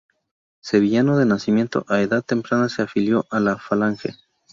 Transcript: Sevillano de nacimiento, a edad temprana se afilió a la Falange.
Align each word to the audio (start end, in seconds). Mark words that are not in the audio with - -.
Sevillano 0.61 1.15
de 1.15 1.27
nacimiento, 1.27 1.85
a 1.87 2.01
edad 2.01 2.23
temprana 2.23 2.69
se 2.69 2.81
afilió 2.81 3.27
a 3.29 3.39
la 3.39 3.57
Falange. 3.59 4.15